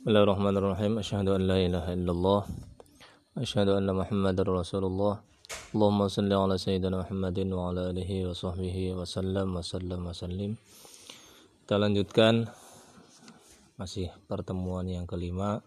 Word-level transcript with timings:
Bismillahirrahmanirrahim. 0.00 0.96
Asyhadu 0.96 1.36
an 1.36 1.44
la 1.44 1.60
ilaha 1.60 1.92
illallah. 1.92 2.48
Asyhadu 3.36 3.76
anna 3.76 3.92
Muhammadar 3.92 4.48
Rasulullah. 4.48 5.20
Allahumma 5.76 6.08
salli 6.08 6.32
ala 6.32 6.56
sayyidina 6.56 7.04
Muhammadin 7.04 7.52
wa 7.52 7.68
ala 7.68 7.92
alihi 7.92 8.24
wa 8.24 8.32
sahbihi 8.32 8.96
wa 8.96 9.04
sallam 9.04 9.52
wa 9.52 9.60
sallam 9.60 10.00
wa 10.08 10.16
sallim. 10.16 10.56
Kita 11.60 11.76
lanjutkan 11.76 12.48
masih 13.76 14.08
pertemuan 14.24 14.88
yang 14.88 15.04
kelima 15.04 15.60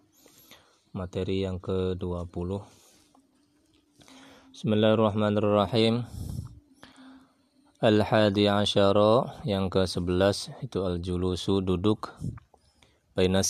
materi 0.97 1.45
yang 1.45 1.61
ke-20 1.61 2.49
Bismillahirrahmanirrahim 4.49 6.09
Al-Hadi 7.85 8.49
Asyara 8.49 9.45
yang 9.45 9.69
ke-11 9.69 10.65
itu 10.65 10.81
Al-Julusu 10.81 11.61
duduk 11.61 12.17
baina 13.13 13.45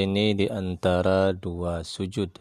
ini 0.00 0.32
di 0.32 0.46
antara 0.48 1.36
dua 1.36 1.84
sujud. 1.84 2.40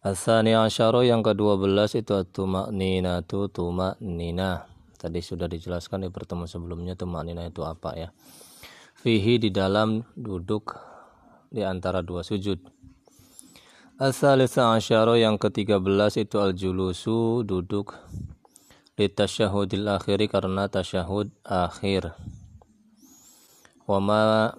Asani 0.00 0.56
asyara 0.56 1.04
yang 1.04 1.20
ke-12 1.20 2.00
itu 2.00 2.16
tumakninatu 2.32 3.48
tumaknina. 3.52 4.68
Tadi 4.96 5.20
sudah 5.20 5.48
dijelaskan 5.48 6.04
di 6.04 6.08
pertemuan 6.08 6.48
sebelumnya 6.48 6.96
tumaknina 6.96 7.44
itu 7.44 7.60
apa 7.64 7.92
ya. 7.92 8.08
Fihi 9.00 9.36
di 9.36 9.52
dalam 9.52 10.00
duduk 10.16 10.76
di 11.52 11.60
antara 11.60 12.00
dua 12.00 12.24
sujud. 12.24 12.56
Asalisa 14.00 14.72
asyara 14.72 15.20
yang 15.20 15.36
ke-13 15.36 16.24
itu 16.24 16.40
al-julusu 16.40 17.44
duduk 17.44 17.96
di 18.96 19.12
tasyahudil 19.12 19.88
akhiri 19.92 20.24
karena 20.28 20.72
tasyahud 20.72 21.28
akhir 21.44 22.16
wama 23.84 24.56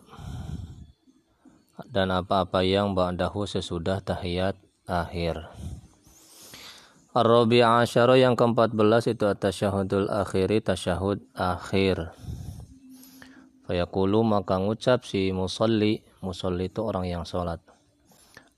dan 1.90 2.14
apa-apa 2.14 2.62
yang 2.62 2.94
ba'dahu 2.94 3.50
sesudah 3.50 4.04
tahiyat 4.04 4.54
akhir. 4.86 5.50
Ar-Rabi 7.16 7.64
asyara 7.64 8.20
yang 8.20 8.36
ke-14 8.36 9.16
itu 9.16 9.24
at-tasyahudul 9.24 10.12
akhiri 10.12 10.60
tasyahud 10.60 11.24
akhir. 11.32 12.12
Fayaqulu 13.66 14.20
maka 14.22 14.60
ngucap 14.60 15.08
si 15.08 15.32
musalli, 15.32 16.04
musalli 16.20 16.68
itu 16.68 16.84
orang 16.84 17.08
yang 17.08 17.24
salat. 17.24 17.64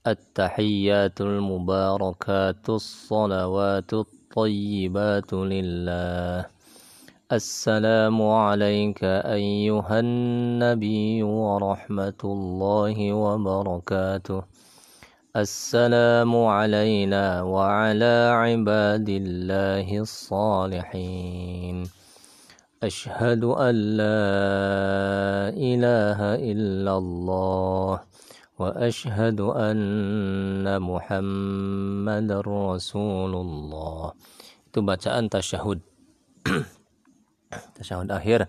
At-tahiyyatul 0.02 1.38
mubarakatus 1.38 3.06
salawatut 3.06 4.10
tayyibatu 4.26 5.46
lillah. 5.46 6.57
السلام 7.28 8.16
عليك 8.22 9.04
أيها 9.04 10.00
النبي 10.00 11.22
ورحمة 11.22 12.20
الله 12.24 13.12
وبركاته. 13.12 14.42
السلام 15.36 16.32
علينا 16.32 17.42
وعلى 17.42 18.16
عباد 18.32 19.08
الله 19.08 19.88
الصالحين. 20.00 21.84
أشهد 22.82 23.44
أن 23.44 23.74
لا 24.00 24.24
إله 25.52 26.18
إلا 26.40 26.92
الله 26.96 28.00
وأشهد 28.56 29.40
أن 29.40 30.64
محمد 30.80 32.30
رسول 32.32 33.32
الله. 33.36 34.04
Itu 34.72 34.80
bacaan 34.80 35.28
tasyahud. 35.28 35.84
tasyahud 37.76 38.10
akhir. 38.10 38.48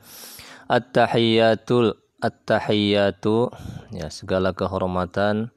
At-tahiyatul 0.69 1.97
at-tahiyatu 2.21 3.49
ya 3.95 4.07
segala 4.13 4.53
kehormatan. 4.53 5.49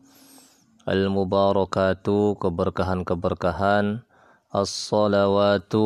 Al-mubarakatu 0.88 2.40
keberkahan-keberkahan. 2.40 4.02
As-salawatu 4.50 5.84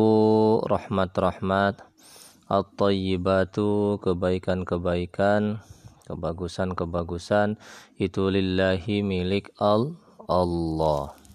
rahmat-rahmat. 0.65 1.85
At-tayyibatu 2.47 4.01
kebaikan-kebaikan. 4.01 5.61
Kebagusan-kebagusan. 6.07 7.59
Itu 7.99 8.31
lillahi 8.31 9.03
milik 9.03 9.51
al 9.59 9.99
Allah 10.27 11.26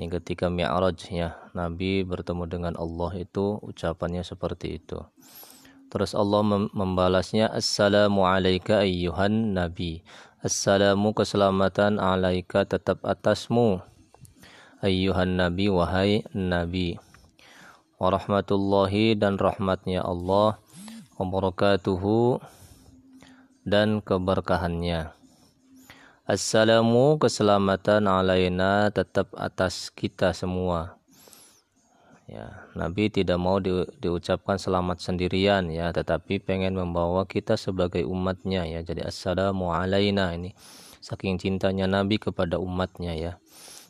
ini 0.00 0.08
ketika 0.08 0.48
Mi'raj 0.48 1.12
ya, 1.12 1.36
Nabi 1.52 2.08
bertemu 2.08 2.48
dengan 2.48 2.72
Allah 2.80 3.20
itu 3.20 3.60
ucapannya 3.60 4.24
seperti 4.24 4.80
itu. 4.80 4.96
Terus 5.92 6.16
Allah 6.16 6.40
membalasnya 6.72 7.52
Assalamu 7.52 8.24
alayka 8.24 8.80
ayyuhan 8.80 9.52
Nabi. 9.52 10.00
Assalamu 10.40 11.12
keselamatan 11.12 12.00
alaika 12.00 12.64
tetap 12.64 13.04
atasmu. 13.04 13.84
Ayyuhan 14.80 15.36
Nabi 15.36 15.68
wahai 15.68 16.24
Nabi. 16.32 16.96
Warahmatullahi 18.00 19.20
dan 19.20 19.36
rahmatnya 19.36 20.00
Allah. 20.00 20.56
Wabarakatuhu 21.20 22.40
dan 23.68 24.00
keberkahannya. 24.00 25.19
Assalamu 26.30 27.18
keselamatan 27.18 28.06
alaina 28.06 28.86
tetap 28.94 29.34
atas 29.34 29.90
kita 29.90 30.30
semua. 30.30 30.94
Ya, 32.30 32.70
Nabi 32.78 33.10
tidak 33.10 33.34
mau 33.42 33.58
di, 33.58 33.74
diucapkan 33.98 34.54
selamat 34.54 35.02
sendirian 35.02 35.66
ya, 35.74 35.90
tetapi 35.90 36.38
pengen 36.38 36.78
membawa 36.78 37.26
kita 37.26 37.58
sebagai 37.58 38.06
umatnya 38.06 38.62
ya. 38.62 38.78
Jadi 38.78 39.02
assalamu 39.02 39.74
alaina 39.74 40.30
ini 40.30 40.54
saking 41.02 41.34
cintanya 41.42 41.90
Nabi 41.90 42.22
kepada 42.22 42.62
umatnya 42.62 43.10
ya. 43.18 43.32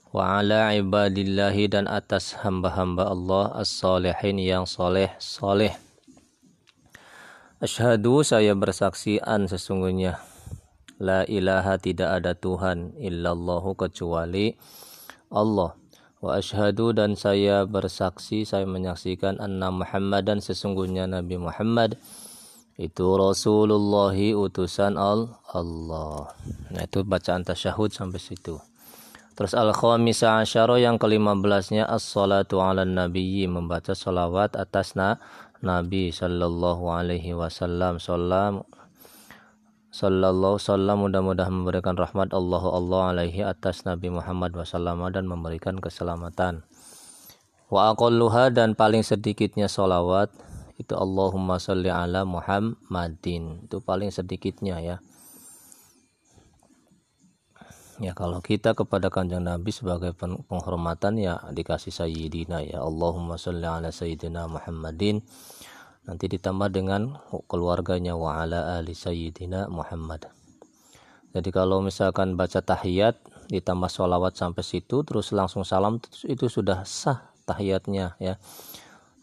Wa 0.09 0.41
ala 0.41 0.73
ibadillahi 0.73 1.69
dan 1.69 1.85
atas 1.93 2.41
hamba-hamba 2.41 3.05
Allah 3.05 3.53
as-salihin 3.61 4.41
yang 4.41 4.65
soleh 4.65 5.13
soleh. 5.21 5.77
Asyhadu 7.61 8.25
saya 8.25 8.57
bersaksi 8.57 9.21
an 9.21 9.45
sesungguhnya 9.45 10.30
La 11.01 11.25
ilaha 11.25 11.81
tidak 11.81 12.21
ada 12.21 12.37
Tuhan 12.37 12.93
illallahu 13.01 13.73
kecuali 13.73 14.53
Allah. 15.33 15.73
Wa 16.21 16.37
ashadu 16.37 16.93
dan 16.93 17.17
saya 17.17 17.65
bersaksi, 17.65 18.45
saya 18.45 18.69
menyaksikan 18.69 19.41
anna 19.41 19.73
Muhammad 19.73 20.29
dan 20.29 20.45
sesungguhnya 20.45 21.09
Nabi 21.09 21.41
Muhammad 21.41 21.97
itu 22.77 23.17
Rasulullah 23.17 24.13
utusan 24.13 25.01
Allah. 25.01 26.37
Nah 26.69 26.83
itu 26.85 27.01
bacaan 27.09 27.49
tasyahud 27.49 27.89
sampai 27.89 28.21
situ. 28.21 28.61
Terus 29.41 29.57
al-khamisa 29.57 30.45
asyara 30.45 30.77
yang 30.77 31.01
kelima 31.01 31.33
belasnya 31.33 31.89
as-salatu 31.89 32.61
ala 32.61 32.85
nabiyyi 32.85 33.49
membaca 33.49 33.97
salawat 33.97 34.53
atas 34.53 34.93
na 34.93 35.17
Nabi 35.65 36.13
sallallahu 36.13 36.93
alaihi 36.93 37.33
wasallam. 37.33 37.97
Sallallahu 39.91 40.63
sallam 40.63 41.03
mudah-mudahan 41.03 41.51
memberikan 41.51 41.99
rahmat 41.99 42.31
Allah 42.31 42.63
Allah 42.63 43.03
alaihi 43.11 43.43
atas 43.43 43.83
Nabi 43.83 44.07
Muhammad 44.07 44.55
wasallam 44.55 45.03
dan 45.11 45.27
memberikan 45.27 45.83
keselamatan. 45.83 46.63
Wa 47.67 47.91
aqalluha 47.91 48.55
dan 48.55 48.79
paling 48.79 49.03
sedikitnya 49.03 49.67
solawat 49.67 50.31
itu 50.79 50.95
Allahumma 50.95 51.59
salli 51.59 51.91
ala 51.91 52.23
Muhammadin 52.23 53.67
itu 53.67 53.83
paling 53.83 54.15
sedikitnya 54.15 54.79
ya. 54.79 54.97
Ya 57.99 58.15
kalau 58.15 58.39
kita 58.41 58.79
kepada 58.79 59.11
kanjeng 59.11 59.43
Nabi 59.43 59.75
sebagai 59.75 60.15
penghormatan 60.47 61.19
ya 61.19 61.37
dikasih 61.51 61.91
sayyidina 61.91 62.63
ya 62.63 62.79
Allahumma 62.79 63.37
salli 63.37 63.67
ala 63.67 63.91
sayyidina 63.91 64.47
Muhammadin 64.47 65.21
nanti 66.05 66.27
ditambah 66.31 66.69
dengan 66.73 67.21
keluarganya 67.51 68.17
wa 68.17 68.41
ala 68.41 68.81
ali 68.81 68.97
sayyidina 68.97 69.69
Muhammad. 69.69 70.31
Jadi 71.31 71.51
kalau 71.55 71.79
misalkan 71.79 72.35
baca 72.35 72.59
tahiyat 72.59 73.19
ditambah 73.51 73.91
sholawat 73.91 74.35
sampai 74.35 74.63
situ 74.67 75.07
terus 75.07 75.31
langsung 75.31 75.63
salam 75.63 76.03
itu 76.27 76.47
sudah 76.51 76.83
sah 76.87 77.31
tahiyatnya 77.47 78.19
ya. 78.19 78.39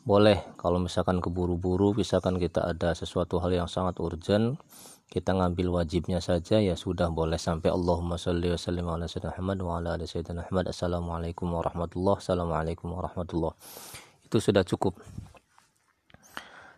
Boleh. 0.07 0.39
Kalau 0.56 0.79
misalkan 0.79 1.19
keburu-buru 1.19 1.91
misalkan 1.91 2.39
kita 2.39 2.63
ada 2.63 2.95
sesuatu 2.95 3.44
hal 3.44 3.51
yang 3.51 3.68
sangat 3.68 4.00
urgent 4.00 4.56
kita 5.07 5.31
ngambil 5.31 5.83
wajibnya 5.83 6.19
saja 6.19 6.59
ya 6.63 6.75
sudah 6.80 7.12
boleh. 7.12 7.39
Sampai 7.39 7.71
Allahumma 7.71 8.15
sholli 8.15 8.51
wa 8.51 8.59
sallim 8.59 8.88
ala 8.88 9.07
sayyidina 9.07 9.35
Muhammad 9.35 9.57
wa 9.63 9.71
ala 9.80 9.89
ali 10.00 10.07
sayyidina 10.07 10.47
Muhammad. 10.47 10.71
Assalamualaikum 10.71 11.47
warahmatullahi 11.51 12.19
assalamualaikum 12.23 12.88
warahmatullahi 12.91 13.56
itu 14.27 14.44
sudah 14.44 14.68
cukup 14.68 15.00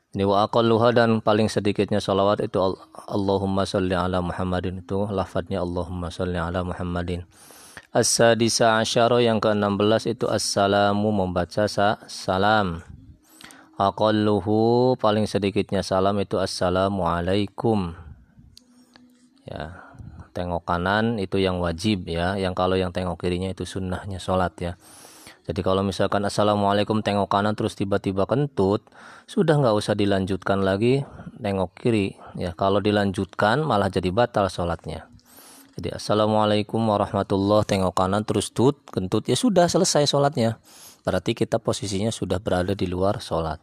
ini 0.09 0.25
wa 0.25 0.49
aqalluha 0.49 0.89
dan 0.89 1.21
paling 1.21 1.53
sedikitnya 1.53 2.01
salawat 2.01 2.41
itu 2.41 2.57
Allahumma 3.05 3.61
salli 3.69 3.93
ala 3.93 4.25
Muhammadin 4.25 4.81
itu 4.81 5.05
lafadznya 5.05 5.61
Allahumma 5.61 6.09
salli 6.09 6.41
ala 6.41 6.65
Muhammadin. 6.65 7.29
As-sadisa 7.93 8.81
asyara 8.81 9.21
yang 9.21 9.37
ke-16 9.37 10.17
itu 10.17 10.25
assalamu 10.25 11.13
membaca 11.13 11.69
sa 11.69 12.01
salam. 12.09 12.81
Aqalluhu 13.77 14.97
paling 14.97 15.29
sedikitnya 15.29 15.85
salam 15.85 16.17
itu 16.17 16.41
assalamu 16.41 17.05
alaikum. 17.05 17.93
Ya. 19.45 19.89
tengok 20.29 20.61
kanan 20.61 21.17
itu 21.17 21.41
yang 21.41 21.57
wajib 21.57 22.05
ya 22.05 22.37
yang 22.37 22.53
kalau 22.53 22.77
yang 22.77 22.93
tengok 22.93 23.17
kirinya 23.17 23.49
itu 23.49 23.65
sunnahnya 23.65 24.21
sholat 24.21 24.53
ya 24.61 24.77
jadi 25.49 25.65
kalau 25.65 25.81
misalkan 25.81 26.21
assalamualaikum 26.29 27.01
tengok 27.01 27.25
kanan 27.25 27.57
terus 27.57 27.73
tiba-tiba 27.73 28.29
kentut 28.29 28.85
sudah 29.25 29.57
nggak 29.57 29.73
usah 29.73 29.97
dilanjutkan 29.97 30.61
lagi 30.61 31.01
tengok 31.41 31.73
kiri. 31.73 32.13
Ya 32.37 32.53
kalau 32.53 32.77
dilanjutkan 32.77 33.65
malah 33.65 33.89
jadi 33.89 34.13
batal 34.13 34.45
sholatnya. 34.45 35.09
Jadi 35.73 35.97
assalamualaikum 35.97 36.77
warahmatullah 36.77 37.65
tengok 37.65 37.97
kanan 37.97 38.29
terus 38.29 38.53
tut 38.53 38.77
kentut 38.93 39.25
ya 39.25 39.33
sudah 39.33 39.65
selesai 39.65 40.05
sholatnya. 40.05 40.61
Berarti 41.01 41.33
kita 41.33 41.57
posisinya 41.57 42.13
sudah 42.13 42.37
berada 42.37 42.77
di 42.77 42.85
luar 42.85 43.17
sholat. 43.17 43.57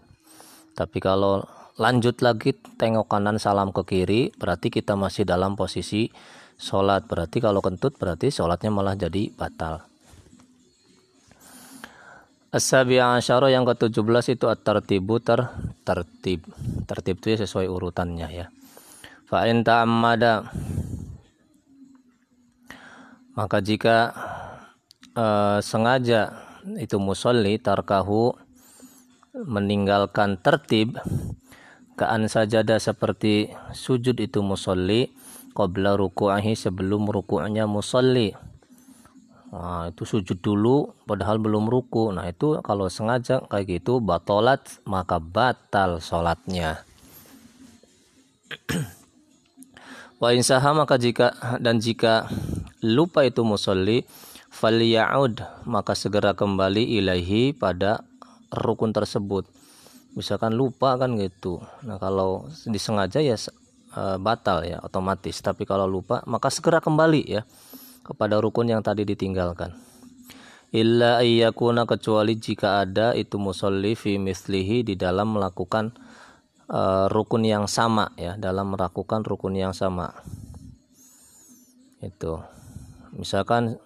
Tapi 0.75 0.99
kalau 0.99 1.47
lanjut 1.79 2.19
lagi 2.19 2.51
tengok 2.83 3.07
kanan 3.07 3.39
salam 3.39 3.71
ke 3.71 3.87
kiri 3.87 4.35
berarti 4.35 4.75
kita 4.75 4.99
masih 4.99 5.23
dalam 5.23 5.55
posisi 5.55 6.11
sholat. 6.59 7.07
Berarti 7.07 7.39
kalau 7.39 7.63
kentut 7.63 7.95
berarti 7.95 8.35
sholatnya 8.35 8.75
malah 8.75 8.99
jadi 8.99 9.31
batal 9.31 9.87
As-sabi 12.57 12.97
asyara 12.97 13.53
yang 13.53 13.69
ke-17 13.69 14.41
itu 14.41 14.49
at-tartibu 14.49 15.21
ter 15.21 15.53
tertib. 15.85 16.49
Tertib 16.89 17.21
itu 17.21 17.37
ya 17.37 17.39
sesuai 17.45 17.69
urutannya 17.69 18.29
ya. 18.33 18.47
Fa 19.29 19.45
in 19.45 19.61
ta'ammada 19.61 20.49
maka 23.37 23.61
jika 23.61 24.17
uh, 25.13 25.61
sengaja 25.61 26.33
itu 26.81 26.97
musolli 26.97 27.61
tarkahu 27.61 28.33
meninggalkan 29.37 30.41
tertib 30.41 30.97
Kaan 31.97 32.29
sajadah 32.29 32.77
seperti 32.77 33.57
sujud 33.73 34.21
itu 34.21 34.45
musolli 34.45 35.17
qabla 35.57 35.97
ruku'ahi 35.97 36.53
sebelum 36.53 37.09
ruku'nya 37.09 37.65
musolli. 37.65 38.37
Nah, 39.55 39.91
itu 39.95 40.03
sujud 40.03 40.39
dulu 40.43 40.91
padahal 41.07 41.39
belum 41.39 41.71
ruku. 41.71 42.11
Nah, 42.11 42.27
itu 42.27 42.59
kalau 42.67 42.91
sengaja 42.91 43.43
kayak 43.47 43.81
gitu 43.83 44.03
batolat 44.03 44.63
maka 44.83 45.23
batal 45.23 46.03
sholatnya. 46.03 46.83
Wa 50.23 50.33
insaha 50.33 50.73
maka 50.73 50.97
jika 50.97 51.59
dan 51.61 51.77
jika 51.77 52.27
lupa 52.81 53.23
itu 53.29 53.45
musolli 53.45 54.09
falyaud 54.57 55.45
maka 55.69 55.93
segera 55.93 56.33
kembali 56.33 56.97
ilahi 56.97 57.53
pada 57.53 58.01
rukun 58.49 58.97
tersebut 58.97 59.45
misalkan 60.17 60.57
lupa 60.57 60.97
kan 60.97 61.13
gitu 61.21 61.61
nah 61.85 62.01
kalau 62.01 62.49
disengaja 62.65 63.21
ya 63.21 63.37
e, 63.37 64.03
batal 64.17 64.65
ya 64.65 64.81
otomatis 64.81 65.37
tapi 65.45 65.69
kalau 65.69 65.85
lupa 65.85 66.25
maka 66.25 66.49
segera 66.49 66.81
kembali 66.81 67.23
ya 67.29 67.45
kepada 68.07 68.39
rukun 68.39 68.71
yang 68.71 68.87
tadi 68.87 69.03
ditinggalkan. 69.03 69.75
Illa 70.71 71.19
ayyakuna 71.19 71.83
kecuali 71.91 72.39
jika 72.39 72.87
ada 72.87 73.11
itu 73.19 73.39
musolli 73.43 73.99
fi 73.99 74.23
mislihi 74.23 74.87
di 74.87 74.95
dalam 74.95 75.35
melakukan 75.35 75.91
e, 76.71 77.11
rukun 77.11 77.43
yang 77.43 77.67
sama 77.67 78.15
ya 78.15 78.39
dalam 78.39 78.79
melakukan 78.79 79.27
rukun 79.27 79.59
yang 79.59 79.75
sama. 79.75 80.15
Itu. 81.99 82.39
Misalkan 83.17 83.81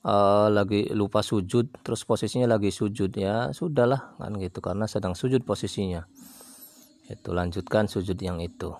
uh, 0.00 0.48
lagi 0.48 0.88
lupa 0.96 1.20
sujud 1.20 1.68
terus 1.84 2.08
posisinya 2.08 2.48
lagi 2.48 2.72
sujud 2.72 3.12
ya 3.12 3.52
sudahlah 3.52 4.16
kan 4.16 4.40
gitu 4.40 4.64
karena 4.64 4.88
sedang 4.88 5.12
sujud 5.12 5.44
posisinya. 5.44 6.08
Itu 7.12 7.36
lanjutkan 7.36 7.92
sujud 7.92 8.16
yang 8.16 8.40
itu 8.40 8.72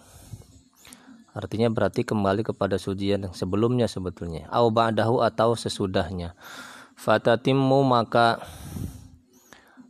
artinya 1.32 1.73
berarti 1.73 2.05
kembali 2.05 2.44
kepada 2.44 2.76
sujud 2.76 3.08
yang 3.08 3.32
sebelumnya 3.32 3.88
sebetulnya. 3.88 4.49
Au 4.52 4.69
ba'dahu 4.69 5.25
atau 5.25 5.56
sesudahnya. 5.56 6.37
Fatatimmu 6.96 7.82
maka 7.82 8.38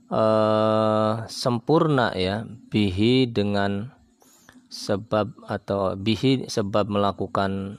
uh, 0.09 1.27
sempurna 1.27 2.15
ya 2.15 2.47
bihi 2.71 3.27
dengan 3.29 3.91
sebab 4.73 5.37
atau 5.45 5.99
bihi 5.99 6.49
sebab 6.49 6.89
melakukan 6.89 7.77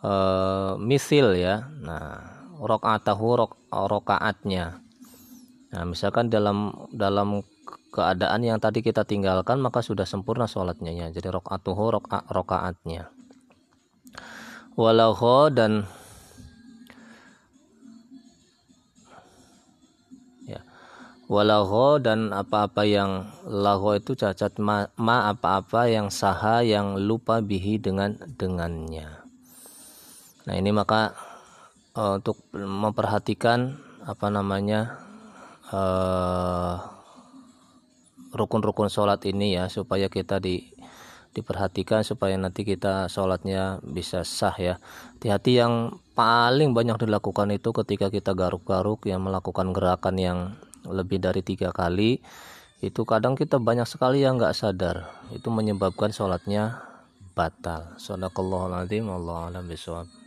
uh, 0.00 0.80
misil 0.80 1.36
ya. 1.36 1.68
Nah 1.84 2.38
rokaatahu 2.56 3.26
rok, 3.36 3.52
rokaatnya. 3.68 4.80
Nah 5.68 5.82
misalkan 5.84 6.32
dalam 6.32 6.72
dalam 6.94 7.44
keadaan 7.92 8.44
yang 8.44 8.58
tadi 8.58 8.80
kita 8.80 9.04
tinggalkan 9.04 9.60
maka 9.60 9.84
sudah 9.84 10.04
sempurna 10.08 10.48
sholatnya 10.48 10.92
ya. 10.94 11.06
Jadi 11.12 11.28
rokaatuhu 11.28 11.84
rok, 11.94 12.06
rokaatnya 12.28 13.12
walau 14.78 15.50
dan 15.50 15.90
ya. 20.46 20.62
Walau 21.26 21.98
dan 21.98 22.30
apa-apa 22.30 22.86
yang 22.86 23.26
lahu 23.42 23.98
itu 23.98 24.14
cacat 24.14 24.54
ma, 24.62 24.86
ma 24.94 25.26
apa-apa 25.34 25.90
yang 25.90 26.14
saha 26.14 26.62
yang 26.62 26.94
lupa 26.94 27.42
bihi 27.42 27.82
dengan 27.82 28.14
dengannya. 28.38 29.18
Nah 30.46 30.54
ini 30.54 30.70
maka 30.72 31.12
uh, 31.98 32.22
untuk 32.22 32.38
memperhatikan 32.54 33.76
apa 34.06 34.32
namanya 34.32 35.04
uh, 35.74 36.80
rukun-rukun 38.34 38.92
sholat 38.92 39.24
ini 39.24 39.56
ya 39.56 39.70
supaya 39.72 40.10
kita 40.10 40.40
di 40.42 40.74
diperhatikan 41.36 42.02
supaya 42.02 42.34
nanti 42.40 42.64
kita 42.64 43.06
sholatnya 43.06 43.78
bisa 43.84 44.24
sah 44.24 44.56
ya 44.56 44.80
hati-hati 45.16 45.60
yang 45.60 46.00
paling 46.16 46.72
banyak 46.72 46.98
dilakukan 47.04 47.52
itu 47.52 47.70
ketika 47.70 48.08
kita 48.08 48.32
garuk-garuk 48.32 49.04
yang 49.06 49.22
melakukan 49.22 49.70
gerakan 49.76 50.16
yang 50.18 50.38
lebih 50.88 51.20
dari 51.20 51.44
tiga 51.44 51.70
kali 51.70 52.24
itu 52.80 53.02
kadang 53.04 53.36
kita 53.36 53.60
banyak 53.60 53.86
sekali 53.86 54.24
yang 54.24 54.40
nggak 54.40 54.56
sadar 54.56 55.10
itu 55.30 55.46
menyebabkan 55.52 56.10
sholatnya 56.10 56.88
batal. 57.38 57.94
Sadaqallahul 58.02 58.74
azim. 58.74 59.06
Allah 59.06 59.54
alam 59.54 59.64
bisawab. 59.70 60.17